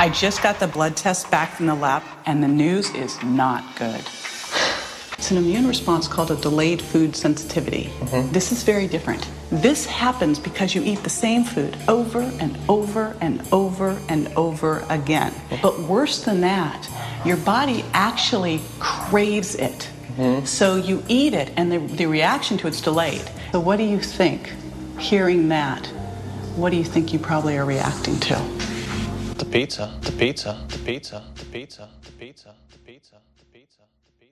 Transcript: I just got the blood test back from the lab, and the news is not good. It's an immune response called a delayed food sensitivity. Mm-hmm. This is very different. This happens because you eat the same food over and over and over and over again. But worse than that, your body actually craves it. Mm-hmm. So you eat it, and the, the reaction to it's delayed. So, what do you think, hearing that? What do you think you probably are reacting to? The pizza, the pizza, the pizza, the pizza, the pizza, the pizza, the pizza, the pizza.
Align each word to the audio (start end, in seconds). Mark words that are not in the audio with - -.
I 0.00 0.08
just 0.08 0.42
got 0.42 0.58
the 0.58 0.66
blood 0.66 0.96
test 0.96 1.30
back 1.30 1.52
from 1.52 1.66
the 1.66 1.74
lab, 1.74 2.02
and 2.24 2.42
the 2.42 2.48
news 2.48 2.88
is 2.94 3.22
not 3.22 3.76
good. 3.76 4.00
It's 5.18 5.30
an 5.30 5.36
immune 5.36 5.66
response 5.66 6.08
called 6.08 6.30
a 6.30 6.36
delayed 6.36 6.80
food 6.80 7.14
sensitivity. 7.14 7.92
Mm-hmm. 7.98 8.32
This 8.32 8.50
is 8.50 8.62
very 8.62 8.86
different. 8.86 9.28
This 9.50 9.84
happens 9.84 10.38
because 10.38 10.74
you 10.74 10.82
eat 10.82 11.02
the 11.02 11.10
same 11.10 11.44
food 11.44 11.76
over 11.86 12.20
and 12.40 12.58
over 12.66 13.14
and 13.20 13.46
over 13.52 14.00
and 14.08 14.28
over 14.38 14.86
again. 14.88 15.34
But 15.60 15.78
worse 15.80 16.24
than 16.24 16.40
that, 16.40 16.88
your 17.26 17.36
body 17.36 17.84
actually 17.92 18.62
craves 18.78 19.54
it. 19.54 19.90
Mm-hmm. 20.16 20.46
So 20.46 20.76
you 20.76 21.04
eat 21.08 21.34
it, 21.34 21.52
and 21.58 21.70
the, 21.70 21.76
the 21.76 22.06
reaction 22.06 22.56
to 22.56 22.68
it's 22.68 22.80
delayed. 22.80 23.30
So, 23.52 23.60
what 23.60 23.76
do 23.76 23.84
you 23.84 24.00
think, 24.00 24.50
hearing 24.98 25.50
that? 25.50 25.84
What 26.56 26.70
do 26.70 26.76
you 26.76 26.84
think 26.84 27.12
you 27.12 27.18
probably 27.18 27.58
are 27.58 27.66
reacting 27.66 28.18
to? 28.20 28.59
The 29.40 29.46
pizza, 29.46 29.98
the 30.02 30.12
pizza, 30.12 30.66
the 30.68 30.78
pizza, 30.84 31.24
the 31.34 31.44
pizza, 31.46 31.88
the 32.04 32.12
pizza, 32.12 32.54
the 32.70 32.78
pizza, 32.78 33.16
the 33.38 33.44
pizza, 33.46 33.82
the 34.04 34.12
pizza. 34.20 34.29